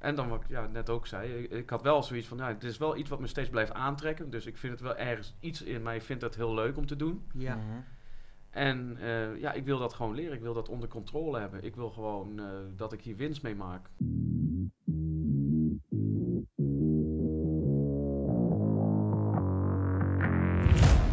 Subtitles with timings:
[0.00, 2.48] en dan wat ik ja, net ook zei, ik, ik had wel zoiets van, ja,
[2.48, 4.30] het is wel iets wat me steeds blijft aantrekken.
[4.30, 6.96] Dus ik vind het wel ergens iets in mij, vindt dat heel leuk om te
[6.96, 7.22] doen.
[7.32, 7.54] Ja.
[7.54, 7.64] Mhm.
[8.50, 10.34] En eh, ja, ik wil dat gewoon leren.
[10.34, 11.64] Ik wil dat onder controle hebben.
[11.64, 12.44] Ik wil gewoon eh,
[12.76, 13.88] dat ik hier winst mee maak.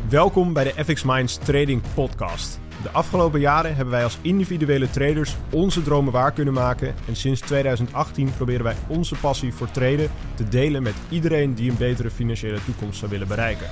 [0.10, 2.67] Welkom bij de FX Minds Trading Podcast.
[2.82, 6.96] De afgelopen jaren hebben wij als individuele traders onze dromen waar kunnen maken.
[7.07, 11.78] En sinds 2018 proberen wij onze passie voor traden te delen met iedereen die een
[11.78, 13.68] betere financiële toekomst zou willen bereiken.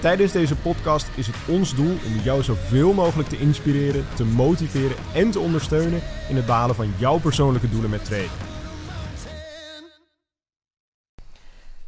[0.00, 4.96] Tijdens deze podcast is het ons doel om jou zoveel mogelijk te inspireren, te motiveren
[5.14, 8.50] en te ondersteunen in het behalen van jouw persoonlijke doelen met traden.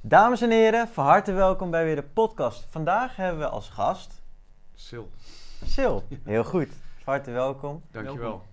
[0.01, 2.67] Dames en heren, van harte welkom bij weer de podcast.
[2.71, 4.23] Vandaag hebben we als gast
[4.87, 5.07] Sil,
[5.75, 5.97] Sil.
[6.23, 6.69] Heel goed.
[7.03, 7.83] Van harte welkom.
[7.91, 8.47] dankjewel.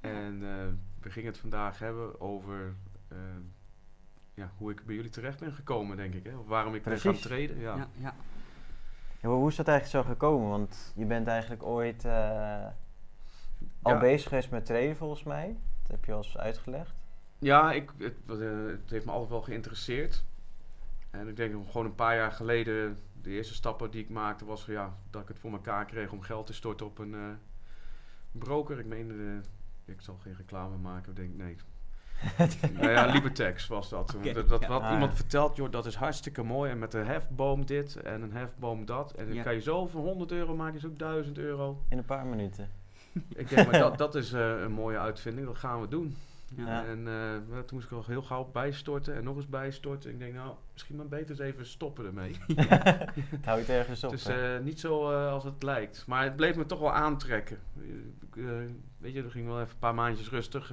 [0.00, 0.66] En eh,
[1.00, 2.74] we gingen het vandaag hebben over
[3.08, 3.16] eh,
[4.34, 6.24] ja, hoe ik bij jullie terecht ben gekomen, denk ik.
[6.24, 6.36] Hè?
[6.36, 7.28] Of waarom ik ben gaan Precies.
[7.28, 7.58] traden.
[7.60, 7.76] Ja.
[7.76, 8.14] Ja, ja.
[9.20, 10.48] Ja, hoe is dat eigenlijk zo gekomen?
[10.48, 12.66] Want je bent eigenlijk ooit eh,
[13.82, 13.98] al Ja.
[13.98, 15.56] bezig geweest met traden volgens mij.
[15.82, 16.94] Dat heb je al eens uitgelegd.
[17.38, 20.24] Ja, ik, het, het heeft me altijd wel geïnteresseerd.
[21.10, 24.64] En ik denk gewoon een paar jaar geleden, de eerste stappen die ik maakte, was
[24.64, 27.20] ja, dat ik het voor elkaar kreeg om geld te storten op een eh,
[28.32, 28.78] broker.
[28.78, 31.56] Ik meen, eh, ik zal geen reclame maken, ik denk nee.
[32.74, 34.16] nou ja, Libertex was dat.
[34.34, 34.66] Dat, dat ja.
[34.68, 35.16] had Ah, iemand ja.
[35.16, 36.70] verteld, joh, dat is hartstikke mooi.
[36.70, 39.12] En met een hefboom dit en een hefboom dat.
[39.12, 39.42] En dan Ja.
[39.42, 41.82] kan je zo van 100 euro maken, is ook 1000 euro.
[41.88, 42.70] In een paar minuten.
[43.34, 46.16] Ik denk, maar dat, dat is eh, een mooie uitvinding, dat gaan we doen.
[46.56, 46.84] Ja.
[46.84, 50.10] En eh, toen moest ik al heel gauw bijstorten en nog eens bijstorten.
[50.10, 52.36] Ik denk, nou, misschien maar beter eens even stoppen ermee.
[53.36, 54.10] Het houdt ergens op.
[54.10, 54.56] het is hè?
[54.56, 56.06] eh, niet zo eh, als het lijkt.
[56.06, 57.58] Maar het bleef me toch wel aantrekken.
[58.98, 60.72] Weet je, er ging wel even een paar maandjes rustig.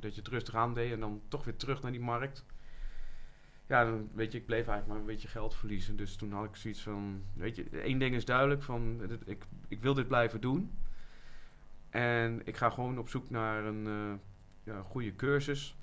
[0.00, 2.44] dat je het rustig aandeed en dan toch weer terug naar die markt.
[3.66, 5.96] Ja, dan, weet je, ik bleef eigenlijk maar een beetje geld verliezen.
[5.96, 8.62] Dus toen had ik zoiets van, weet je, één ding is duidelijk.
[8.62, 10.70] Van, ik, ik wil dit blijven doen.
[11.90, 13.86] En ik ga gewoon op zoek naar een
[14.66, 15.76] ja, goede cursus.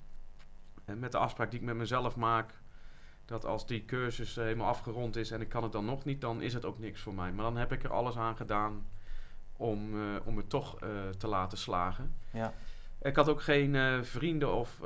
[0.84, 2.52] En met de afspraak die ik met mezelf maak,
[3.24, 6.20] dat als die cursus eh, helemaal afgerond is en ik kan het dan nog niet,
[6.20, 7.32] dan is het ook niks voor mij.
[7.32, 8.86] Maar dan heb ik er alles aan gedaan
[9.56, 12.14] om, eh, om het toch eh, te laten slagen.
[12.30, 12.54] Ja.
[13.02, 14.78] Ik had ook geen vrienden of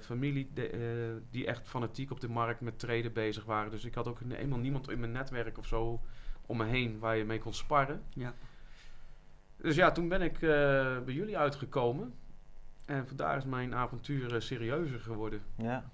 [0.00, 3.70] familie de- die echt fanatiek op de markt met traden bezig waren.
[3.70, 6.00] Dus ik had ook helemaal niemand in mijn netwerk of zo
[6.46, 8.02] om me heen waar je mee kon sparren.
[8.14, 8.34] Ja.
[9.56, 10.38] Dus ja, toen ben ik
[11.04, 12.14] bij jullie uitgekomen.
[12.84, 15.42] En vandaar is mijn avontuur eh, serieuzer geworden.
[15.56, 15.84] ja.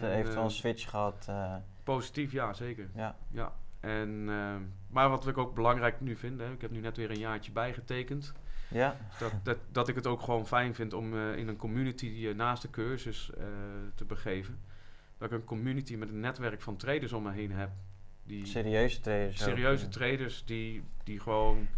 [0.00, 1.26] Ze heeft wel eh, een switch gehad.
[1.28, 2.88] eh, Positief, ja, zeker.
[2.94, 3.16] ja.
[3.30, 3.52] Ja.
[3.80, 4.54] En, eh,
[4.88, 7.52] maar wat ik ook belangrijk nu vind, hè, ik heb nu net weer een jaartje
[7.52, 8.32] bijgetekend.
[8.68, 8.96] ja.
[9.18, 12.34] Dat, dat, dat ik het ook gewoon fijn vind om eh, in een community eh,
[12.34, 13.44] naast de cursus eh,
[13.94, 14.58] te begeven.
[15.18, 17.70] Dat ik een community met een netwerk van traders om me heen heb.
[18.22, 19.42] Die Serieuze traders.
[19.42, 19.48] ook.
[19.48, 21.68] serieuze traders die, die gewoon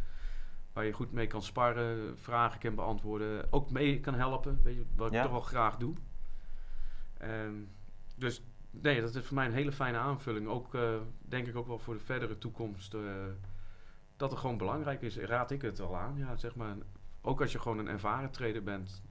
[0.76, 4.60] waar je goed mee kan sparren, vragen kan beantwoorden, ook mee kan helpen.
[4.62, 5.94] Weet je, wat ik toch wel graag doe.
[7.18, 7.68] En
[8.16, 10.46] dus nee, dat is voor mij een hele fijne aanvulling.
[10.46, 12.94] Ook eh, denk ik ook wel voor de verdere toekomst.
[12.94, 13.00] eh,
[14.16, 16.16] dat het gewoon belangrijk is, raad ik het al aan.
[16.16, 16.76] Ja, zeg maar,
[17.20, 19.02] ook als je gewoon een ervaren trader bent,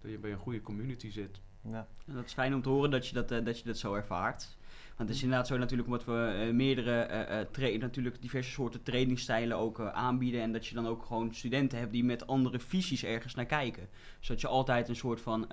[0.00, 1.40] dat je bij een goede community zit.
[1.70, 1.86] Ja.
[2.06, 3.94] En dat is fijn om te horen dat je dat, eh, dat, je dat zo
[3.94, 4.56] ervaart.
[4.96, 8.82] Want het is inderdaad zo natuurlijk omdat we eh, meerdere eh, tra- natuurlijk diverse soorten
[8.82, 10.40] trainingstijlen ook aanbieden.
[10.40, 13.88] En dat je dan ook gewoon studenten hebt die met andere visies ergens naar kijken.
[14.20, 15.46] Zodat je altijd een soort van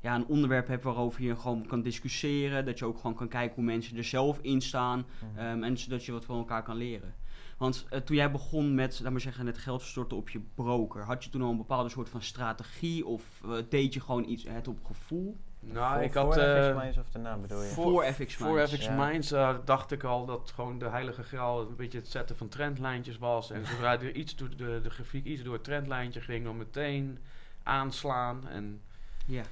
[0.00, 2.64] ja, een onderwerp hebt waarover je gewoon kan discussiëren.
[2.64, 5.06] Dat je ook gewoon kan kijken hoe mensen er zelf in staan.
[5.32, 5.38] Mhm.
[5.38, 7.14] Ehm, en zodat je wat van elkaar kan leren.
[7.58, 11.02] Want eh, toen jij begon met, laat maar zeggen, het geld storten op je broker,
[11.02, 14.44] had je toen al een bepaalde soort van strategie of eh, deed je gewoon iets,
[14.48, 15.36] het op gevoel?
[15.60, 16.34] Nou, voor, ik voor had...
[16.34, 17.68] FX eh, Minds of daarna bedoel je?
[17.68, 19.06] Voor FX Voor Minds, FX ja.
[19.06, 22.48] Minds eh, dacht ik al dat gewoon de heilige graal een beetje het zetten van
[22.48, 23.50] trendlijntjes was.
[23.50, 27.18] En zodra er iets door de, de grafiek iets door het trendlijntje ging, dan meteen
[27.62, 28.48] aanslaan.
[28.48, 28.80] En
[29.26, 29.42] Ja.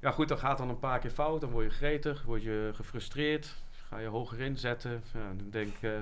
[0.00, 1.40] ja goed, dat gaat dan een paar keer fout.
[1.40, 3.54] Dan word je gretig, word je gefrustreerd.
[3.88, 5.02] Ga je hoger inzetten.
[5.12, 6.00] Ja, dan denk ik, eh,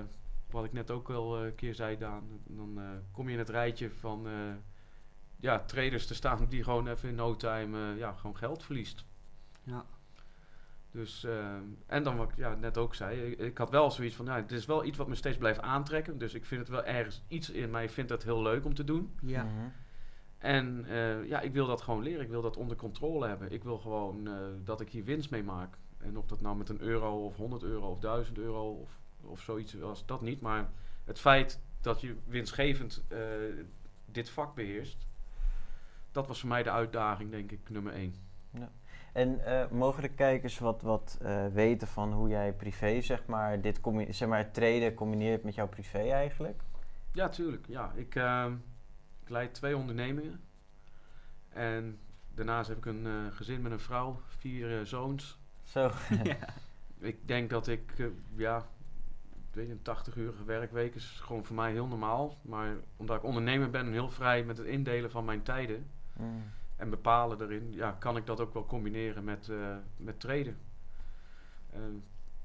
[0.51, 2.41] wat ik net ook al eh, een keer zei, Daan.
[2.47, 4.33] Dan eh, kom je in het rijtje van eh,
[5.41, 9.05] ja, traders te staan die gewoon even in no time eh, ja, gewoon geld verliest.
[9.63, 9.85] Ja.
[10.91, 11.27] Dus,
[11.87, 14.37] en dan wat ik ja, net ook zei, ik, ik had wel zoiets van, ja,
[14.37, 16.19] het is wel iets wat me steeds blijft aantrekken.
[16.19, 18.85] Dus ik vind het wel ergens iets in mij, vindt dat heel leuk om te
[18.85, 19.15] doen.
[19.23, 19.45] Ja.
[19.45, 19.69] Mhm.
[20.39, 22.23] En eh, ja, ik wil dat gewoon leren.
[22.23, 23.53] Ik wil dat onder controle hebben.
[23.53, 24.35] Ik wil gewoon eh,
[24.65, 25.79] dat ik hier winst mee maak.
[25.99, 29.41] En of dat nou met een euro of 100 euro of 1000 euro of, of
[29.41, 30.41] zoiets was, dat niet.
[30.41, 30.69] Maar
[31.05, 33.19] het feit dat je winstgevend eh,
[34.05, 35.07] dit vak beheerst,
[36.13, 38.15] dat was voor mij de uitdaging, denk ik, nummer één.
[39.13, 43.61] En eh, mogen de kijkers wat, wat eh, weten van hoe jij privé, zeg maar,
[43.61, 43.81] dit
[44.11, 46.63] zeg maar, het traden combineert met jouw privé eigenlijk?
[47.13, 47.67] Ja, tuurlijk.
[47.67, 48.53] Ja, ik, ehm,
[49.23, 50.41] ik leid twee ondernemingen.
[51.49, 51.99] En
[52.35, 55.39] daarnaast heb ik een gezin met een vrouw, vier zoons.
[55.63, 55.91] Zo.
[56.23, 56.37] ja.
[56.99, 58.76] Ik denk dat ik, ja, ik
[59.57, 62.39] weet een 80-urige werkweek is gewoon voor mij heel normaal.
[62.43, 66.43] Maar omdat ik ondernemer ben en heel vrij met het indelen van mijn tijden Mm.
[66.77, 70.59] en bepalen erin, ja, kan ik dat ook wel combineren met, eh, met traden.
[71.71, 71.81] Eh,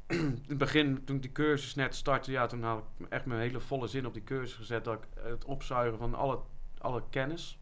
[0.19, 3.39] in het begin, toen ik die cursus net startte, ja, toen had ik echt mijn
[3.41, 4.83] hele volle zin op die cursus gezet.
[4.83, 6.39] Dat ik het opzuigen van alle,
[6.77, 7.59] alle kennis,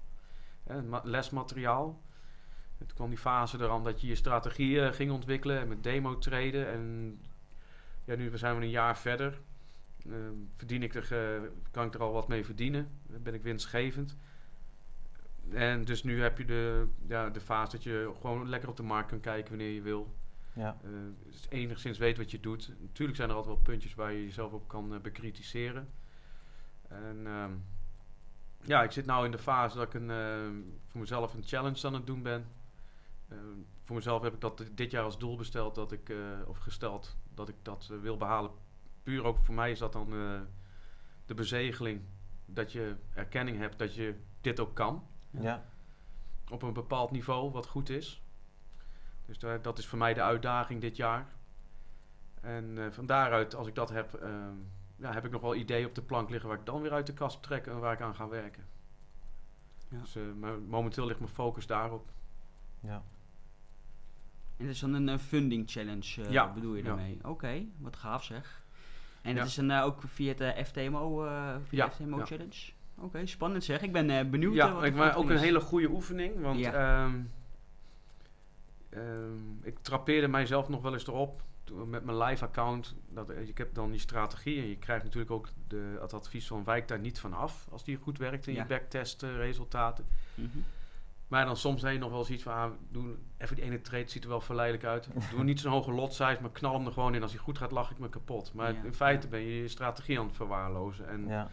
[0.63, 2.01] hè, ma- lesmateriaal.
[2.77, 6.17] En toen kwam die fase eraan dat je je strategieën ging ontwikkelen en met demo
[6.17, 6.67] traden.
[6.71, 7.19] En
[8.09, 9.39] ja, nu zijn we een jaar verder.
[10.05, 10.13] Eh,
[10.57, 12.89] verdien ik er, eh, kan ik er al wat mee verdienen?
[13.07, 14.17] Ben ik winstgevend?
[15.49, 18.83] En dus nu heb je de, ja, de fase dat je gewoon lekker op de
[18.83, 20.13] markt kan kijken wanneer je wil.
[20.53, 20.77] Ja.
[20.83, 20.89] Eh,
[21.25, 22.73] dus enigszins weet wat je doet.
[22.79, 25.89] Natuurlijk zijn er altijd wel puntjes waar je jezelf op kan eh, bekritiseren.
[26.87, 27.51] En ehm,
[28.61, 30.55] ja, ik zit nu in de fase dat ik een, ehm,
[30.87, 32.45] voor mezelf een challenge aan het doen ben.
[33.89, 37.17] Voor mezelf heb ik dat dit jaar als doel besteld dat ik, eh, of gesteld
[37.33, 38.51] dat ik dat eh, wil behalen.
[39.03, 40.41] Puur ook voor mij is dat dan eh,
[41.25, 42.01] de bezegeling
[42.45, 45.65] dat je erkenning hebt dat je dit ook kan Ja.
[46.49, 48.23] op een bepaald niveau wat goed is.
[49.25, 51.27] Dus daar, dat is voor mij de uitdaging dit jaar.
[52.41, 54.55] En eh, van daaruit, als ik dat heb, ehm,
[54.95, 57.07] ja, heb ik nog wel ideeën op de plank liggen waar ik dan weer uit
[57.07, 58.65] de kast trek en waar ik aan ga werken.
[59.89, 59.99] Ja.
[59.99, 62.11] Dus maar momenteel ligt mijn focus daarop.
[62.79, 63.03] Ja.
[64.59, 66.87] En het is dan een eh, funding challenge, eh, Ja, bedoel je ja.
[66.87, 67.17] daarmee?
[67.23, 68.63] Oké, wat gaaf zeg.
[69.21, 69.39] En Ja.
[69.39, 71.17] het is een, eh, ook via het eh, FTMO,
[71.67, 72.71] via de FTMO challenge?
[72.97, 73.81] Oké, spannend zeg.
[73.81, 74.53] Ik ben benieuwd.
[74.53, 77.19] Ja, ik, de maar ook een hele goede oefening, want ehm,
[78.89, 81.41] ehm, ik trapeerde mijzelf nog wel eens erop
[81.85, 82.95] met mijn live account.
[83.09, 86.63] Dat, ik heb dan die strategie en je krijgt natuurlijk ook de, het advies van
[86.63, 88.61] wijk daar niet van af als die goed werkt in Ja.
[88.61, 90.05] je backtest resultaten.
[90.35, 90.57] Mhm.
[91.29, 94.07] Maar dan soms je nog wel eens iets van, ah, doe even die ene trade,
[94.09, 95.07] ziet er wel verleidelijk uit.
[95.31, 97.21] Doe niet zo'n hoge lot size, maar knal hem er gewoon in.
[97.21, 98.53] Als hij goed gaat, lach ik me kapot.
[98.53, 98.83] Maar Ja.
[98.83, 101.07] in feite ben je je strategie aan het verwaarlozen.
[101.07, 101.49] En Ja.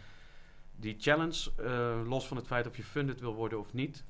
[0.76, 4.05] die challenge, eh, los van het feit of je funded wil worden of niet,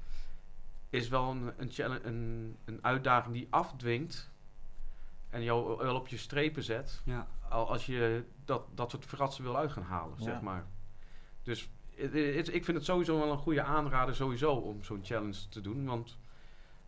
[0.90, 4.30] is wel een, een, challenge, een, een uitdaging die afdwingt
[5.30, 7.02] en jou wel op je strepen zet.
[7.04, 7.26] Ja.
[7.48, 10.64] Al als je dat, dat soort fratsen wil uit gaan halen, zeg maar.
[11.42, 15.48] Dus het- het- ik vind het sowieso wel een goede aanrader sowieso om zo'n challenge
[15.48, 15.84] te doen.
[15.84, 16.18] Want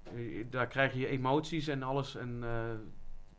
[0.03, 2.71] eh, daar krijg je je emoties en alles en eh,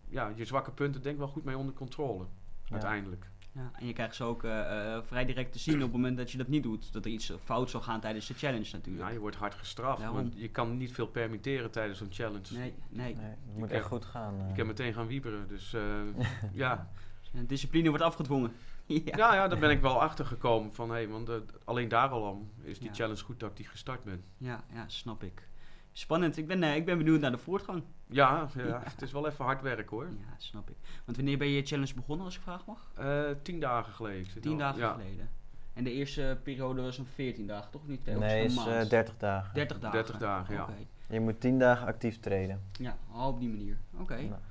[0.09, 2.23] ja, je zwakke punten denk ik wel goed mee onder controle.
[2.65, 2.71] Ja.
[2.71, 3.29] Uiteindelijk.
[3.51, 6.31] Ja, en je krijgt ze ook eh, vrij direct te zien op het moment dat
[6.31, 6.93] je dat niet doet.
[6.93, 9.05] Dat er iets fout zal gaan tijdens de challenge natuurlijk.
[9.07, 9.99] Ja, je wordt hard gestraft.
[9.99, 10.17] Daarom.
[10.17, 12.53] Want je kan niet veel permitteren tijdens zo'n challenge.
[12.53, 13.15] Nee, nee.
[13.15, 14.49] Nee, het moet echt goed gaan.
[14.49, 15.47] Ik heb meteen gaan wieberen.
[15.47, 15.81] Dus eh,
[16.53, 16.89] ja.
[17.31, 18.51] Ja, Discipline wordt afgedwongen.
[18.89, 19.17] Ja.
[19.17, 19.33] Ja.
[19.33, 20.73] ja, daar ben ik wel achter gekomen.
[20.73, 22.93] Van, hey, want eh, alleen daar al is die Ja.
[22.93, 24.23] challenge goed dat ik die gestart ben.
[24.37, 25.47] Ja, ja, snap ik.
[25.93, 26.37] Spannend.
[26.37, 27.83] Ik ben, eh, ik ben benieuwd naar de voortgang.
[28.07, 30.05] Ja, ja, het is wel even hard werk hoor.
[30.05, 30.75] Ja, snap ik.
[31.05, 32.91] Want wanneer ben je challenge begonnen, als ik vraag mag?
[32.95, 34.41] Eh, tien dagen geleden.
[34.41, 35.29] Tien al- dagen ja, geleden.
[35.73, 38.07] En de eerste periode was een 14 dagen, toch niet?
[38.07, 38.67] Of nee, is maand?
[38.69, 39.53] eh 30 dagen.
[39.53, 39.97] 30 dagen.
[39.97, 40.61] 30 dagen, ja.
[40.63, 40.73] Oké.
[41.09, 42.61] Je moet 10 dagen actief treden.
[42.71, 43.77] Ja, al op die manier.
[43.99, 44.15] Oké.
[44.21, 44.41] Nou,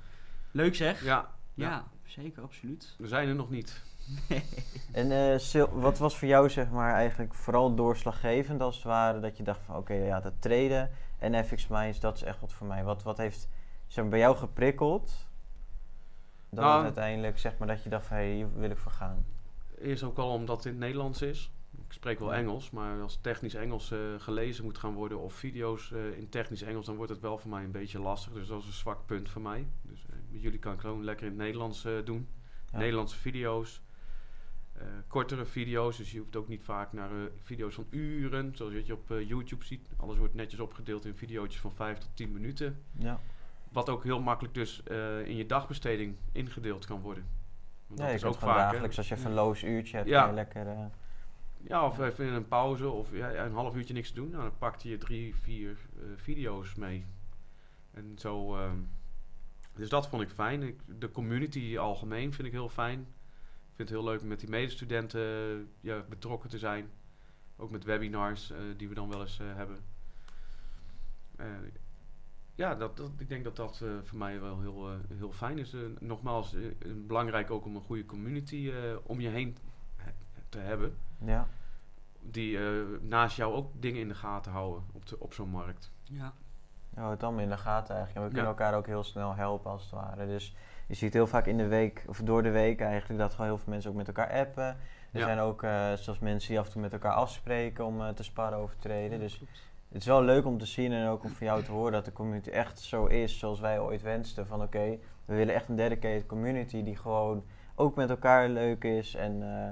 [0.51, 1.03] Leuk zeg.
[1.03, 1.83] Ja, Ja, ja.
[2.09, 2.95] Zeker, absoluut.
[2.97, 3.83] we zijn er nog niet.
[4.91, 9.19] En eh, Sil, wat was voor jou zeg maar eigenlijk vooral doorslaggevend als het ware
[9.19, 12.53] dat je dacht van oké, ja, dat traden en FX Minds, dat is echt wat
[12.53, 12.83] voor mij.
[12.83, 13.47] Wat, wat heeft
[13.87, 15.27] zeg maar, bij jou geprikkeld
[16.49, 19.25] dan Nou, uiteindelijk zeg maar dat je dacht van hé, hier wil ik voor gaan.
[19.77, 21.51] Eerst ook al omdat het in het Nederlands is.
[21.85, 25.91] Ik spreek wel Engels, maar als technisch Engels eh, gelezen moet gaan worden of video's
[25.91, 28.33] eh, in technisch Engels, dan wordt het wel voor mij een beetje lastig.
[28.33, 29.67] Dus dat is een zwak punt voor mij.
[29.81, 32.27] Dus jullie kan ik gewoon lekker in het Nederlands eh, doen.
[32.71, 32.77] Ja.
[32.77, 33.81] Nederlandse video's.
[34.73, 38.73] eh, kortere video's, dus je hoeft ook niet vaak naar eh, video's van uren, zoals
[38.85, 39.89] je op YouTube ziet.
[39.97, 42.83] Alles wordt netjes opgedeeld in video's van 5 tot 10 minuten.
[42.97, 43.19] Ja,
[43.71, 44.83] Wat ook heel makkelijk dus
[45.25, 47.25] in je dagbesteding ingedeeld kan worden.
[47.87, 48.71] Want ja dat je is ook vaak.
[48.71, 50.31] dagelijks als je even een loos uurtje hebt, Ja.
[50.31, 50.89] lekker...
[51.61, 54.29] Ja, of even in een pauze of ja, een half uurtje niks te doen.
[54.29, 55.77] Nou, dan pakt je drie, vier
[56.15, 57.05] video's mee.
[57.91, 58.55] En zo.
[58.57, 58.77] ehm,
[59.79, 60.61] dus dat vond ik fijn.
[60.63, 62.99] Ik, de community algemeen vind ik heel fijn.
[62.99, 66.89] Ik vind het heel leuk om met die medestudenten eh, ja, betrokken te zijn.
[67.57, 69.77] Ook met webinars eh, die we dan wel eens eh, hebben.
[71.35, 71.45] Eh,
[72.55, 75.75] ja, dat, dat, ik denk dat dat eh, voor mij wel heel, heel fijn is.
[75.99, 76.55] Nogmaals,
[77.07, 79.57] belangrijk ook om een goede community eh, om je heen
[79.95, 80.11] he-
[80.49, 81.47] te hebben ja.
[82.21, 85.91] die eh, naast jou ook dingen in de gaten houden op, de, op zo'n markt.
[86.03, 86.33] Ja.
[86.99, 88.15] Houdt het allemaal in de gaten eigenlijk.
[88.15, 88.43] En we Ja.
[88.43, 90.27] kunnen elkaar ook heel snel helpen als het ware.
[90.27, 90.55] Dus
[90.87, 93.57] je ziet heel vaak in de week, of door de week eigenlijk, dat gewoon heel
[93.57, 94.63] veel mensen ook met elkaar appen.
[94.63, 95.25] Er Ja.
[95.25, 98.23] zijn ook eh, zelfs mensen die af en toe met elkaar afspreken om eh, te
[98.23, 99.19] sparren over treden.
[99.19, 99.39] Dus
[99.91, 102.05] het is wel leuk om te zien en ook om van jou te horen dat
[102.05, 104.47] de community echt zo is zoals wij ooit wensten.
[104.47, 107.43] Van oké, we willen echt een dedicated community die gewoon
[107.75, 109.15] ook met elkaar leuk is.
[109.15, 109.69] En eh,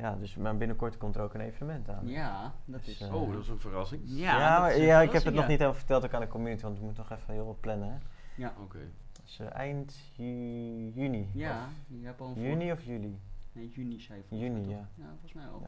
[0.00, 2.08] ja, dus maar binnenkort komt er ook een evenement aan.
[2.08, 2.98] Ja, dat is...
[2.98, 4.02] Dus, eh, Oh, dat is een verrassing.
[4.04, 6.14] ja, Ja, dat maar, is een ja ik heb het nog niet helemaal verteld ook
[6.14, 7.88] aan de community, want we moeten nog even heel wat plannen.
[7.88, 7.96] Hè?
[8.42, 8.78] Ja, Oké.
[9.22, 11.30] Dus eh, eind ju- juni.
[11.34, 13.18] ja je hebt al een juni of juli?
[13.52, 14.78] Nee, juni zei je volgens Juni, mij ja.
[14.80, 14.86] toch?
[15.04, 15.62] Ja, volgens mij wel.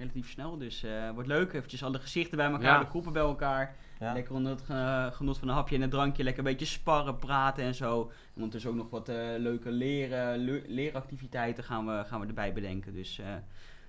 [0.00, 0.06] Ja.
[0.06, 1.52] Relatief snel, dus eh wordt leuk.
[1.52, 2.78] Eventjes alle gezichten bij elkaar, Ja.
[2.78, 3.74] de groepen bij elkaar.
[4.00, 4.12] Ja.
[4.12, 6.22] Lekker onder het ge- genot van een hapje en een drankje.
[6.24, 8.00] Lekker een beetje sparren, praten en zo.
[8.10, 12.52] En ondertussen ook nog wat eh, leuke leren, le- leeractiviteiten gaan we, gaan we erbij
[12.52, 12.94] bedenken.
[12.94, 13.26] Dus eh,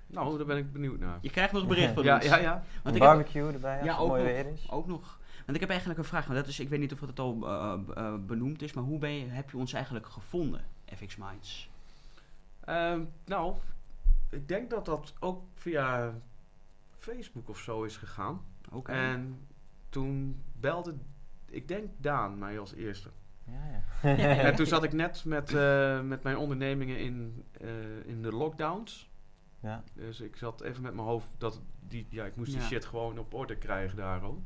[0.07, 1.17] Nou, daar ben ik benieuwd naar.
[1.21, 2.23] je krijgt nog een bericht van Ja, ons.
[2.25, 2.53] ja, ja.
[2.53, 4.31] Want een heb, barbecue erbij als Ja, het ook mooi nog.
[4.31, 4.69] weer is.
[4.71, 5.19] ook nog.
[5.45, 7.37] Want ik heb eigenlijk een vraag, maar dat is, ik weet niet of het al
[7.47, 10.61] eh, eh, benoemd is, maar hoe ben je, heb je ons eigenlijk gevonden,
[10.95, 11.69] FX Minds?
[12.65, 13.55] Ehm, nou,
[14.31, 16.13] ik denk dat dat ook via
[16.89, 18.41] Facebook of zo is gegaan.
[18.71, 18.91] Oké.
[18.91, 19.47] En
[19.89, 20.95] toen belde,
[21.49, 23.09] ik denk Daan mij als eerste.
[23.45, 24.15] Ja, ja.
[24.47, 29.09] en toen zat ik net met, eh, met mijn ondernemingen in, eh, in de lockdowns.
[29.59, 29.83] ja.
[29.93, 32.67] Dus ik zat even met mijn hoofd dat die, ja, ik moest die Ja.
[32.67, 34.39] shit gewoon op orde krijgen daar ook.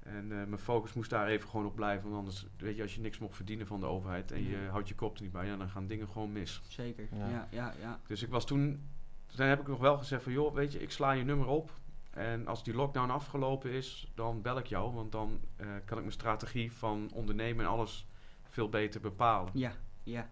[0.00, 2.04] En eh, mijn focus moest daar even gewoon op blijven.
[2.04, 4.68] Want anders, weet je, als je niks mocht verdienen van de overheid en je Ja.
[4.68, 6.60] houdt je kop er niet bij, ja, dan gaan dingen gewoon mis.
[6.68, 7.08] Zeker.
[7.12, 7.28] Ja.
[7.28, 8.00] Ja, ja, ja.
[8.06, 8.88] Dus ik was toen,
[9.26, 11.70] toen heb ik nog wel gezegd van, joh, weet je, ik sla je nummer op.
[12.10, 14.94] En als die lockdown afgelopen is, dan bel ik jou.
[14.94, 18.06] Want dan eh, kan ik mijn strategie van ondernemen en alles
[18.48, 19.50] veel beter bepalen.
[19.54, 20.30] Ja, ja.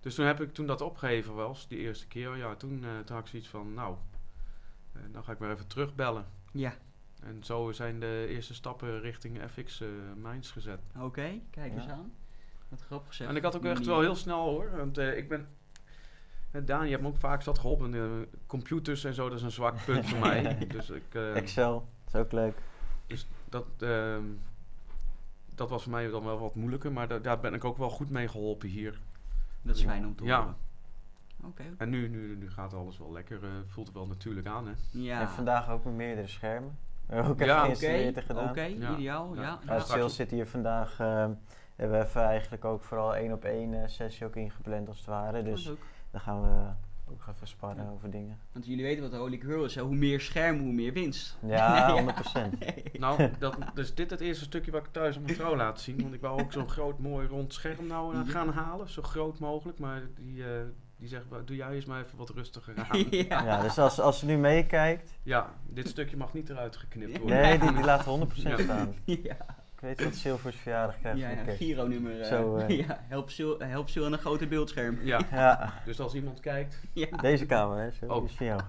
[0.00, 3.16] Dus toen heb ik, toen dat opgegeven was, die eerste keer, ja, toen, eh, toen
[3.16, 3.96] had ik zoiets van, nou,
[4.92, 6.26] eh, dan ga ik maar even terugbellen.
[6.52, 6.74] Ja,
[7.22, 9.88] En zo zijn de eerste stappen richting FX eh
[10.22, 10.80] Minds gezet.
[11.00, 11.30] oké.
[11.50, 11.90] Kijk eens Ja.
[11.92, 12.12] aan.
[12.68, 13.28] Wat grappig zeg.
[13.28, 15.48] En ik had ook echt wel heel snel hoor, want eh, ik ben...
[16.50, 17.94] eh, Daan, je hebt me ook vaak zat geholpen.
[17.94, 18.02] Eh,
[18.46, 20.56] computers en zo, dat is een zwak punt voor mij.
[20.68, 22.58] Dus ik, eh, Excel, is ook leuk.
[23.48, 24.22] dat, ehm,
[25.54, 27.90] dat was voor mij dan wel wat moeilijker, maar da- daar ben ik ook wel
[27.90, 28.98] goed mee geholpen hier.
[29.62, 30.38] Dat is fijn om te Ja.
[30.40, 30.56] horen.
[31.44, 31.62] Oké.
[31.78, 34.72] En nu, nu, nu gaat alles wel lekker, voelt het wel natuurlijk aan hè.
[34.90, 35.20] Ja.
[35.20, 36.78] En vandaag ook met meerdere schermen.
[37.08, 38.48] We ook Ja, geïnstalleerd Oké, gedaan.
[38.48, 38.92] oké, Ja.
[38.96, 39.34] ideaal.
[39.34, 40.02] Ja, Ja.
[40.04, 41.00] op- zit hier vandaag.
[41.00, 41.26] eh,
[41.76, 45.06] hebben we even eigenlijk ook vooral één op één eh, sessie ook ingepland als het
[45.06, 45.42] ware.
[45.42, 45.72] Dus
[46.10, 46.48] dan gaan we
[47.12, 47.90] ook even sparren Ja.
[47.90, 48.38] over dingen.
[48.52, 49.74] Want jullie weten wat de Holy Grail is.
[49.74, 49.82] Hè?
[49.82, 51.38] Hoe meer scherm, hoe meer winst.
[51.46, 52.54] Ja, 100%.
[52.98, 56.02] Nou, dat, dus dit het eerste stukje wat ik thuis aan mijn vrouw laat zien.
[56.02, 58.88] Want ik wou ook zo'n groot mooi rond scherm nou eh, gaan halen.
[58.88, 59.78] Zo groot mogelijk.
[59.78, 60.50] Maar die, eh,
[60.98, 63.04] die zegt, "Wa- doe jij eens maar even wat rustiger aan.
[63.10, 63.42] ja.
[63.44, 65.18] Ja, dus als, als ze nu meekijkt.
[65.22, 67.40] Ja, dit stukje mag niet eruit geknipt worden.
[67.40, 68.58] Nee, die, die laat 100% Ja.
[68.58, 68.94] staan.
[69.04, 69.36] ja.
[69.74, 71.34] Ik weet wat Silvers verjaardag krijgt Ja.
[71.56, 72.20] Giro-nummer.
[72.20, 72.78] eh, Zo, eh.
[72.86, 74.98] ja, help Sil, help Sil aan een groter beeldscherm.
[75.02, 76.82] Ja, Ja, dus als iemand kijkt.
[76.92, 77.06] Ja.
[77.16, 77.90] deze kamer, hè.
[77.90, 78.14] Zo, Oh.
[78.20, 78.60] die is voor jou.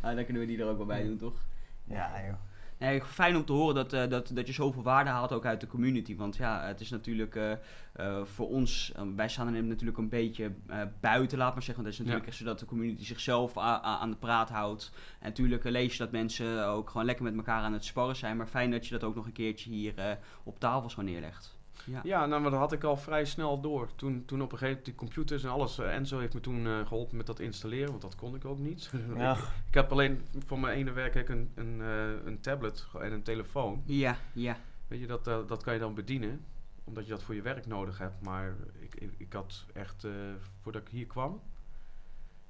[0.00, 1.34] Ah, dan kunnen we die er ook wel bij doen, toch?
[1.84, 2.34] Ja, joh.
[2.78, 5.60] Nee, fijn om te horen dat, eh, dat, dat je zoveel waarde haalt ook uit
[5.60, 6.16] de community.
[6.16, 7.52] Want ja, het is natuurlijk eh,
[7.92, 10.52] eh, voor ons, wij staan er natuurlijk een beetje
[11.00, 11.84] buiten, laat maar zeggen.
[11.84, 12.30] Want het is natuurlijk Ja.
[12.30, 14.92] echt zodat de community zichzelf aan de praat houdt.
[15.20, 18.36] En natuurlijk lees je dat mensen ook gewoon lekker met elkaar aan het sparren zijn.
[18.36, 21.58] Maar fijn dat je dat ook nog een keertje hier op tafel zo neerlegt.
[21.84, 22.00] Ja.
[22.04, 23.88] Ja, nou, maar dat had ik al vrij snel door.
[23.96, 25.78] Toen, toen op een gegeven moment die computers en alles.
[25.78, 28.58] eh, Enzo heeft me toen eh, geholpen met dat installeren, want dat kon ik ook
[28.58, 28.90] niet.
[29.16, 29.32] Ja.
[29.36, 29.38] ik,
[29.68, 33.12] ik heb alleen voor mijn ene werk heb ik een, een, eh, een tablet en
[33.12, 33.82] een telefoon.
[33.86, 34.56] Ja, ja.
[34.88, 36.44] Weet je, dat, eh, dat kan je dan bedienen,
[36.84, 38.22] omdat je dat voor je werk nodig hebt.
[38.22, 40.10] Maar ik, ik, ik had echt, eh,
[40.60, 41.40] voordat ik hier kwam,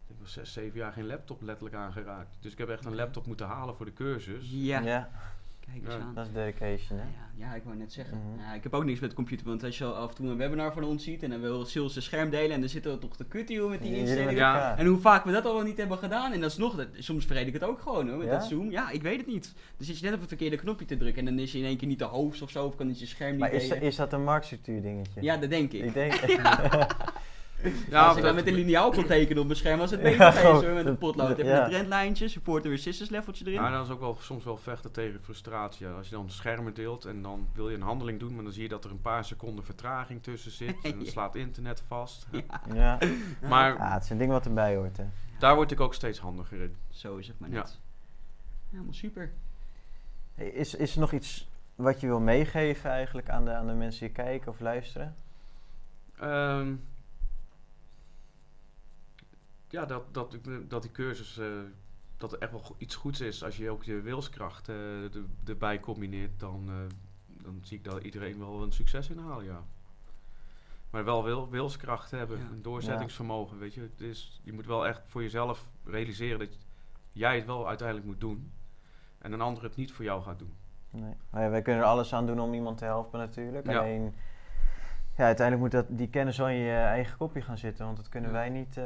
[0.07, 2.37] ik was zes, zeven jaar geen laptop letterlijk aangeraakt.
[2.41, 4.51] Dus ik heb echt een laptop moeten halen voor de cursus.
[4.51, 5.11] Ja, Ja,
[5.83, 5.99] Ja.
[5.99, 6.15] aan.
[6.15, 7.05] dat is dedication, hè.
[7.05, 8.19] Ja, ja, ik wou net zeggen.
[8.19, 8.41] Mhm.
[8.41, 10.37] Ja, ik heb ook niks met de computer, want als je af en toe een
[10.37, 12.99] webinar van ons ziet en dan wil Sils zijn scherm delen en dan zitten we
[12.99, 14.35] toch te kutten joh, met die instellingen.
[14.35, 14.79] Ja.
[14.79, 16.33] En hoe vaak we dat al wel niet hebben gedaan.
[16.33, 18.33] En dat is nog, dat, soms vergeet ik het ook gewoon hoor, met Ja?
[18.33, 18.71] dat Zoom.
[18.71, 19.55] Ja, ik weet het niet.
[19.77, 21.65] Dan zit je net op het verkeerde knopje te drukken en dan is je in
[21.65, 23.69] één keer niet de hoofd of zo, of kan je je scherm niet Maar is,
[23.69, 23.83] delen.
[23.83, 25.23] is dat een marktstructuur dingetje?
[25.23, 25.85] Ja, dat denk ik.
[25.85, 26.13] Ik denk...
[27.91, 30.01] Ja, Als ik dat- dan met een liniaal kon tekenen op mijn scherm, was het
[30.03, 31.39] Ja, beter geweest met een potlood.
[31.39, 31.65] Even ja.
[31.65, 33.61] een trendlijntje, support en resistance leveltje erin.
[33.61, 35.87] Ja, dat is ook wel soms wel vechten tegen frustratie.
[35.87, 38.63] Als je dan schermen deelt en dan wil je een handeling doen, maar dan zie
[38.63, 40.75] je dat er een paar seconden vertraging tussen zit.
[40.83, 42.27] En dan slaat internet vast.
[42.75, 42.99] ja.
[43.49, 45.05] Maar ja, het is een ding wat erbij hoort, hè.
[45.39, 46.77] daar word ik ook steeds handiger in.
[46.91, 47.55] Zo is het maar Ja.
[47.57, 47.69] net.
[47.71, 49.33] Ja, helemaal super.
[50.35, 53.73] Hey, Is, is er nog iets wat je wil meegeven eigenlijk aan de, aan de
[53.73, 55.15] mensen die kijken of luisteren?
[56.21, 56.73] Ehm,
[59.75, 60.39] ja, dat, dat,
[60.69, 61.47] dat die cursus, eh,
[62.17, 63.45] dat er echt wel iets goeds is.
[63.45, 66.75] Als je ook je wilskracht eh, er- erbij combineert, dan, eh,
[67.43, 69.63] dan zie ik dat iedereen wel een succes inhalen, ja.
[70.91, 72.45] Maar wel wil, wilskracht hebben, Ja.
[72.53, 73.81] een doorzettingsvermogen, weet je.
[73.81, 76.59] Het is, je moet wel echt voor jezelf realiseren dat
[77.13, 78.53] jij het wel uiteindelijk moet doen.
[79.19, 80.53] En een ander het niet voor jou gaat doen.
[80.91, 81.15] Nee.
[81.33, 83.69] Ja, wij kunnen er alles aan doen om iemand te helpen natuurlijk.
[83.69, 84.15] Alleen,
[85.17, 87.85] ja, uiteindelijk moet dat, die kennis wel in je eigen kopje gaan zitten.
[87.85, 88.37] Want dat kunnen Ja.
[88.37, 88.79] wij niet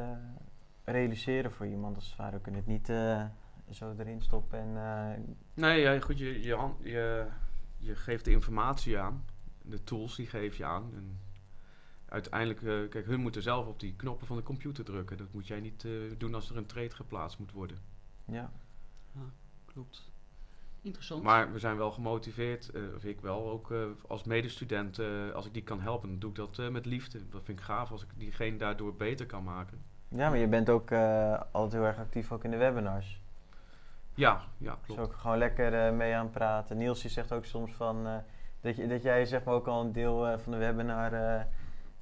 [0.93, 2.37] realiseren voor iemand als het ware.
[2.37, 3.25] We kunnen het niet eh,
[3.71, 4.77] zo erin stoppen en...
[4.77, 5.21] eh,
[5.55, 7.27] Nee, ja, goed, je, je, hand- je,
[7.79, 9.25] je geeft de informatie aan.
[9.63, 10.91] De tools die geef je aan.
[10.95, 11.21] En
[12.09, 15.17] uiteindelijk, eh, kijk, hun moeten zelf op die knoppen van de computer drukken.
[15.17, 17.79] Dat moet jij niet eh, doen als er een trade geplaatst moet worden.
[18.25, 18.51] ja.
[19.73, 20.11] Klopt.
[20.83, 21.23] Interessant.
[21.23, 25.47] Maar we zijn wel gemotiveerd, eh, of ik wel, ook eh, als medestudent, eh, als
[25.47, 27.29] ik die kan helpen, dan doe ik dat eh, met liefde.
[27.29, 29.83] Dat vind ik gaaf als ik diegene daardoor beter kan maken.
[30.09, 33.21] Ja, maar je bent ook eh, altijd heel erg actief ook in de webinars.
[34.15, 35.01] Ja, ja, Dus klopt.
[35.01, 36.77] ook gewoon lekker eh, mee aan het praten.
[36.77, 38.07] Niels die zegt ook soms van...
[38.07, 38.13] eh,
[38.61, 41.11] dat, je, dat jij zeg maar ook al een deel van de webinar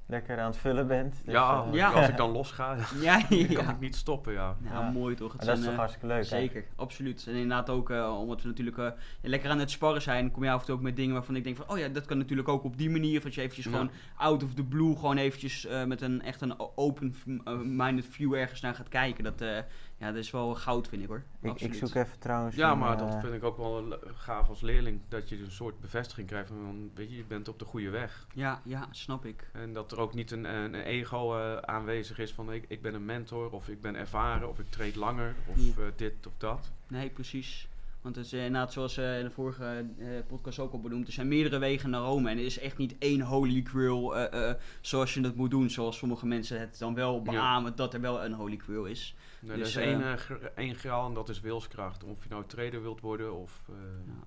[0.09, 1.15] lekker aan het vullen bent.
[1.25, 1.91] Dus, ja, eh, Ja.
[1.91, 4.57] als ik dan los ga, ja, kan ik niet stoppen, ja.
[4.65, 4.91] Ja, Ja.
[4.91, 5.33] mooi toch?
[5.33, 6.25] Het dat is toch eh, hartstikke leuk, hè?
[6.25, 7.25] Zeker, absoluut.
[7.27, 8.91] En inderdaad ook, eh, omdat we natuurlijk eh,
[9.23, 11.45] lekker aan het sparren zijn, kom je af en toe ook met dingen waarvan ik
[11.45, 13.17] denk van, oh ja, dat kan natuurlijk ook op die manier.
[13.19, 13.71] Of dat je eventjes Ja.
[13.71, 18.61] gewoon out of the blue, gewoon eventjes eh, met een echt een open-minded view ergens
[18.61, 19.25] naar gaat kijken.
[19.25, 19.59] Dat, eh,
[19.99, 21.23] ja, dat is wel goud, vind ik hoor.
[21.41, 22.57] Ik, ik zoek even trouwens...
[22.57, 25.01] Ja, een, maar eh, dat vind ik ook wel gaaf als leerling.
[25.09, 28.27] Dat je een soort bevestiging krijgt van, weet je, je bent op de goede weg.
[28.35, 29.51] Ja, ja, snap ik.
[29.53, 32.83] En dat er ook niet een, een, een ego eh, aanwezig is van, ik, ik
[32.83, 35.83] ben een mentor, of ik ben ervaren, of ik treed langer, of Ja.
[35.83, 36.71] eh, dit of dat.
[36.89, 37.69] Nee, precies.
[38.07, 41.07] Want het is eh, inderdaad, zoals eh, in de vorige eh, podcast ook al benoemd,
[41.07, 42.31] er zijn meerdere wegen naar Rome.
[42.31, 45.71] En er is echt niet één holy grail eh, eh, zoals je het moet doen.
[45.71, 49.17] Zoals sommige mensen het dan wel beamen dat er wel een holy grail is.
[49.41, 50.19] Nee, Dus, er is één,
[50.55, 52.05] één graal en dat is wilskracht.
[52.05, 53.63] Of je nou trader wilt worden of...
[53.69, 53.75] eh,
[54.07, 54.23] Ja.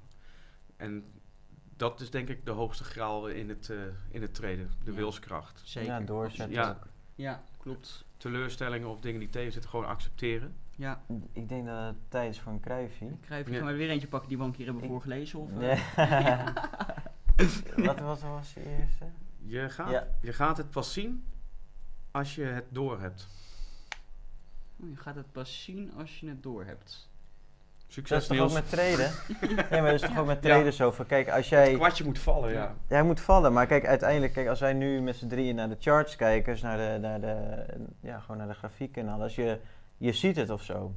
[0.77, 1.03] En
[1.77, 3.77] dat is denk ik de hoogste graal in het, eh,
[4.11, 4.97] in het traden, de Ja.
[4.97, 5.61] wilskracht.
[5.65, 5.89] Zeker.
[5.91, 6.77] Ja, doorzetten.
[7.15, 8.05] Ja, klopt.
[8.17, 10.55] Teleurstellingen of dingen die tegen zitten, gewoon accepteren.
[10.79, 11.01] Ja,
[11.33, 13.05] Ik denk dat het tijd is voor een kruifje.
[13.21, 13.63] Krijg je Ja.
[13.63, 15.39] maar weer eentje pakken die we al een keer hebben Ik- voorgelezen?
[15.39, 15.57] Of, eh?
[15.57, 15.77] Nee.
[17.85, 19.05] wat, wat was de eerste?
[19.37, 20.07] Je gaat, Ja.
[20.21, 21.23] je gaat het pas zien
[22.11, 23.27] als je het door hebt.
[24.81, 27.09] Oh, Je gaat het pas zien als je het door hebt.
[27.77, 28.49] Dat Succes is toch Niels.
[28.51, 29.11] ook met traden?
[29.71, 30.49] nee, maar dat is toch ook met Ja.
[30.53, 31.73] traden zo van, kijk, als Het jij...
[31.73, 32.55] kwartje moet vallen, ja.
[32.55, 32.75] Ja.
[32.87, 35.69] Ja, hij moet vallen, maar kijk, uiteindelijk, kijk, als wij nu met z'n drieën naar
[35.69, 37.65] de charts kijken, dus naar de, naar de,
[37.99, 39.59] ja, gewoon naar de grafieken en alles, je,
[39.99, 40.93] je ziet het of zo.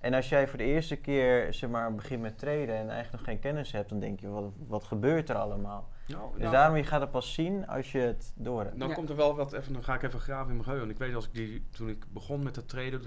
[0.00, 3.22] En als jij voor de eerste keer, zeg maar, begint met traden en eigenlijk nog
[3.24, 5.88] geen kennis hebt, dan denk je, wat, wat gebeurt er allemaal?
[6.06, 8.78] Nou, Dus nou, daarom, je gaat het pas zien als je het door hebt.
[8.78, 8.94] Dan Ja.
[8.94, 10.90] komt er wel wat even, dan ga ik even graven in mijn geheugen.
[10.90, 13.02] Ik weet als ik die, toen ik begon met het traden,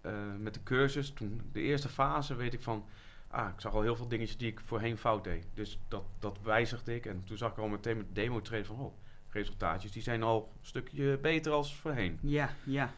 [0.00, 2.84] eh, met de cursus, toen de eerste fase weet ik van,
[3.28, 5.46] ah, ik zag al heel veel dingetjes die ik voorheen fout deed.
[5.54, 8.78] Dus dat, dat wijzigde ik en toen zag ik al meteen met demo traden van,
[8.80, 8.92] oh,
[9.28, 12.18] resultaatjes die zijn al een stukje beter als voorheen.
[12.22, 12.90] Ja, ja.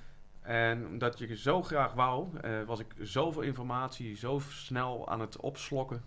[0.47, 5.37] En omdat je zo graag wou, eh, was ik zoveel informatie zo snel aan het
[5.37, 6.03] opslokken.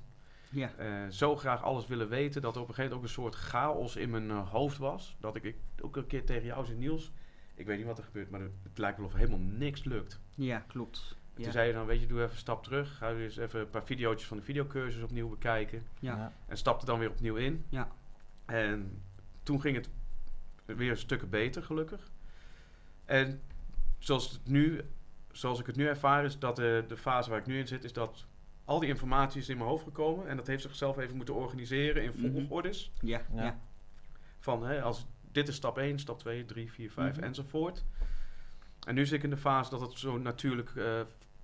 [0.50, 3.24] Ja, eh, zo graag alles willen weten, dat er op een gegeven moment ook een
[3.24, 5.16] soort chaos in mijn eh, hoofd was.
[5.20, 7.12] Dat ik, ik ook een keer tegen jou zei, Niels,
[7.56, 10.20] ik weet niet wat er gebeurt, maar het lijkt wel of helemaal niks lukt.
[10.36, 11.18] ja klopt.
[11.18, 11.44] En Ja.
[11.44, 12.98] Toen zei je dan, weet je, doe even een stap terug.
[12.98, 15.84] Ga eens even een paar video's van de videocursus opnieuw bekijken.
[16.00, 16.34] Ja.
[16.46, 17.66] En stapte dan weer opnieuw in.
[17.70, 17.88] Ja.
[18.46, 19.02] En
[19.44, 19.90] toen ging het
[20.66, 22.12] weer stukken beter, gelukkig.
[23.06, 23.42] En
[24.00, 24.82] zoals, het nu,
[25.32, 27.84] zoals ik het nu ervaar, is dat de, de fase waar ik nu in zit,
[27.84, 28.26] is dat
[28.66, 30.28] al die informatie is in mijn hoofd gekomen.
[30.28, 32.32] En dat heeft zichzelf even moeten organiseren in Mhm.
[32.32, 32.92] volgordes.
[33.00, 33.44] Ja, Ja.
[33.44, 33.60] ja.
[34.40, 37.24] Van, hè, als, dit is stap 1, stap 2, 3, 4, 5 Mhm.
[37.26, 37.84] enzovoort.
[38.88, 41.02] En nu zit ik in de fase dat het zo natuurlijk eh,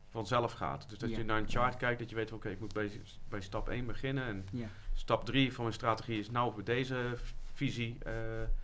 [0.09, 0.89] vanzelf gaat.
[0.89, 1.17] Dus dat Ja.
[1.17, 2.91] je naar een chart kijkt, dat je weet, oké, ik moet bij,
[3.29, 4.23] bij stap 1 beginnen.
[4.25, 4.67] En Ja.
[4.93, 7.13] stap 3 van mijn strategie is nou bij deze
[7.55, 7.97] visie.
[8.03, 8.13] eh,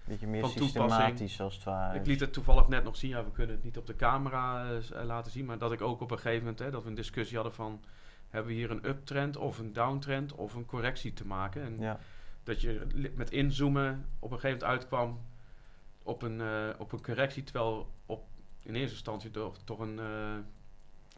[0.04, 0.84] Beetje meer Van toepassing.
[0.90, 2.00] systematisch als het ware.
[2.00, 4.70] ik liet het toevallig net nog zien, ja, we kunnen het niet op de camera
[4.70, 6.90] eh, eh, laten zien, maar dat ik ook op een gegeven moment, hè, dat we
[6.90, 7.82] een discussie hadden van,
[8.30, 11.62] hebben we hier een uptrend of een downtrend of een correctie te maken?
[11.64, 12.00] En Ja.
[12.44, 15.20] dat je met inzoomen op een gegeven moment uitkwam
[16.04, 18.28] op een, eh, op een correctie, terwijl op
[18.64, 20.34] in eerste instantie toch, toch een, eh,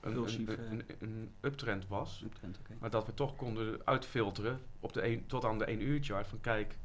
[0.01, 0.55] een, een, eh.
[0.71, 2.23] een, een uptrend was.
[2.25, 2.73] Oké.
[2.79, 6.27] Maar dat we toch konden uitfilteren op de een, tot aan de 1 uur chart
[6.27, 6.77] van kijk,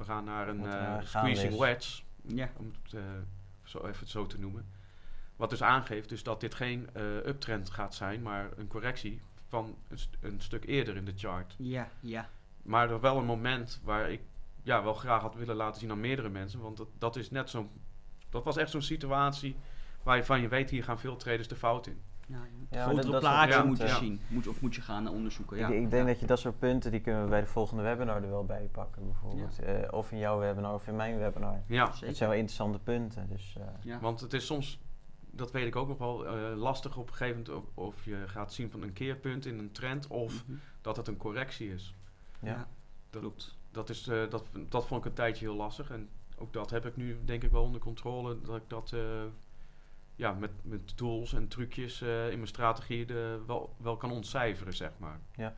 [0.00, 3.02] we gaan naar een eh, squeezing wedge, Ja, om het eh,
[3.64, 4.66] zo, even het zo te noemen.
[5.36, 9.76] Wat dus aangeeft dus dat dit geen eh, uptrend gaat zijn, maar een correctie van
[9.88, 11.54] een, st- een stuk eerder in de chart.
[11.58, 12.28] ja, ja.
[12.62, 14.20] Maar er wel een moment waar ik
[14.62, 16.60] ja, wel graag had willen laten zien aan meerdere mensen.
[16.60, 17.70] Want dat, dat is net zo'n.
[18.30, 19.56] Dat was echt zo'n situatie
[20.02, 22.00] waar je van je weet, hier gaan veel traders de fout in.
[22.30, 24.20] Ja, moet Ja, grotere dat- dat is plaatje moet je zien.
[24.28, 25.56] Moet, of moet je gaan onderzoeken.
[25.56, 25.68] Ja.
[25.68, 26.08] Ik, ik denk Ja.
[26.12, 28.68] dat je dat soort punten, die kunnen we bij de volgende webinar er wel bij
[28.72, 29.58] pakken bijvoorbeeld.
[29.58, 31.62] Eh, of in jouw webinar of in mijn webinar.
[31.66, 33.28] Ja, Het zijn wel interessante punten.
[33.28, 33.98] Dus, eh, Ja.
[34.00, 34.80] want het is soms,
[35.30, 38.22] dat weet ik ook nog wel, eh, lastig op een gegeven moment of, of je
[38.26, 40.56] gaat zien van een keerpunt in een trend of Mhm.
[40.80, 41.94] dat het een correctie is.
[42.40, 42.48] ja.
[42.50, 42.66] Ja,
[43.10, 43.58] Dat- klopt.
[43.70, 46.86] Dat, is, eh, dat, dat vond ik een tijdje heel lastig en ook dat heb
[46.86, 49.00] ik nu denk ik wel onder controle, dat ik dat eh,
[50.20, 54.74] ja, met, met tools en trucjes eh, in mijn strategie de, wel, wel kan ontcijferen,
[54.74, 55.20] zeg maar.
[55.36, 55.54] Ja,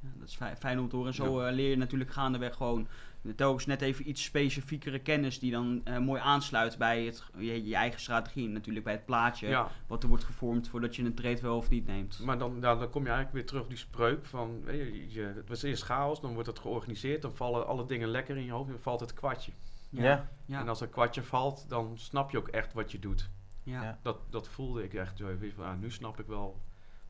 [0.00, 1.10] dat is fijn, fijn om te horen.
[1.10, 2.88] En zo eh, leer je natuurlijk gaandeweg gewoon
[3.36, 7.74] telkens net even iets specifiekere kennis die dan eh, mooi aansluit bij het, je, je
[7.74, 8.46] eigen strategie.
[8.46, 11.56] En natuurlijk bij het plaatje Ja, wat er wordt gevormd voordat je een trade wel
[11.56, 12.20] of niet neemt.
[12.24, 15.10] maar dan, nou, dan kom je eigenlijk weer terug op die spreuk van, weet je,
[15.12, 18.44] je, het was eerst chaos, dan wordt het georganiseerd, dan vallen alle dingen lekker in
[18.44, 19.52] je hoofd en dan valt het kwartje.
[19.90, 20.28] Ja.
[20.44, 23.30] ja, En als een kwartje valt, dan snap je ook echt wat je doet.
[23.68, 23.98] Ja.
[24.02, 25.22] Dat, dat voelde ik echt.
[25.58, 26.60] ah, nu snap ik wel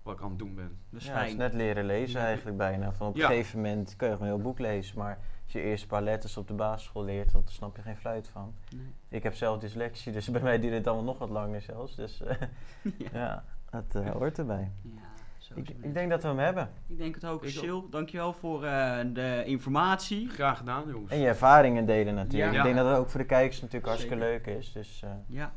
[0.02, 0.78] wat ik aan het doen ben.
[0.90, 1.38] dat is Ja, het is fijn.
[1.38, 2.92] net leren lezen eigenlijk bijna.
[2.92, 5.60] Van op een gegeven moment kun je gewoon een heel boek lezen, maar als je
[5.60, 8.54] eerst een paar letters op de basisschool leert, dan snap je geen fluit van.
[8.76, 8.94] Nee.
[9.08, 11.96] Ik heb zelf dyslexie, dus bij mij duurt het allemaal nog wat langer zelfs.
[11.96, 12.36] Dus eh,
[12.82, 13.08] ja.
[13.12, 14.72] ja, het eh, hoort erbij.
[14.82, 14.90] Ja,
[15.38, 16.70] zo Ik, ik denk dat we hem hebben.
[16.86, 17.44] Ik denk het ook.
[17.58, 20.28] Sil, dankjewel voor eh, de informatie.
[20.28, 21.12] Graag gedaan, jongens.
[21.12, 22.52] En je ervaringen delen natuurlijk.
[22.52, 22.58] Ja.
[22.58, 24.72] Ik denk dat het ook voor de kijkers natuurlijk hartstikke leuk is.
[24.72, 25.52] Dus eh, Ja.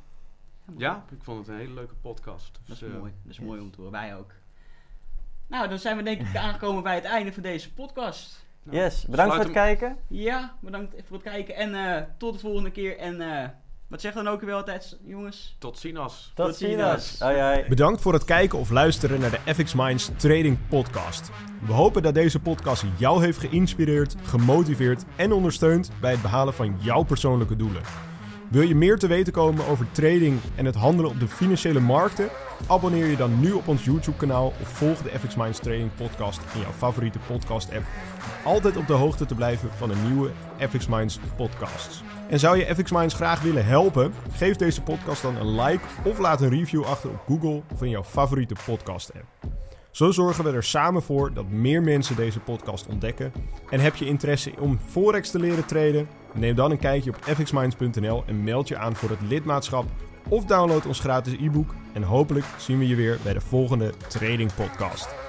[0.78, 2.52] Ja, ik vond het een hele leuke podcast.
[2.68, 3.12] Dat is Dus, eh, mooi.
[3.24, 3.46] Dat is yes.
[3.46, 3.92] mooi om te horen.
[3.92, 4.32] Wij ook.
[5.48, 8.46] Nou, dan zijn we denk ik aangekomen bij het einde van deze podcast.
[8.64, 9.98] nou, yes, bedankt voor het hem- kijken.
[10.08, 12.98] Ja, bedankt voor het kijken en eh, tot de volgende keer.
[12.98, 13.50] En eh,
[13.88, 15.56] wat zeg dan ook weer altijd, jongens?
[15.60, 16.32] Tot ziens.
[16.36, 17.18] Tot Tot ziens.
[17.70, 21.30] Bedankt voor het kijken of luisteren naar de FX Minds Trading Podcast.
[21.66, 26.78] We hopen dat deze podcast jou heeft geïnspireerd, gemotiveerd en ondersteund bij het behalen van
[26.82, 27.82] jouw persoonlijke doelen.
[28.52, 32.30] Wil je meer te weten komen over trading en het handelen op de financiële markten?
[32.68, 36.62] Abonneer je dan nu op ons YouTube-kanaal of volg de FX Minds Trading Podcast in
[36.62, 37.86] jouw favoriete podcast-app.
[38.44, 40.32] Altijd op de hoogte te blijven van de nieuwe
[40.70, 42.04] FX Minds podcasts.
[42.30, 44.14] En zou je FX Minds graag willen helpen?
[44.32, 47.90] Geef deze podcast dan een like of laat een review achter op Google of in
[47.90, 49.26] jouw favoriete podcast-app.
[49.92, 53.32] Zo zorgen we er samen voor dat meer mensen deze podcast ontdekken.
[53.70, 56.08] En heb je interesse om Forex te leren traden?
[56.34, 59.86] Neem dan een kijkje op fxminds.nl en meld je aan voor het lidmaatschap.
[60.30, 61.76] Of download ons gratis e-book.
[61.94, 65.21] En hopelijk zien we je weer bij de volgende Trading Podcast.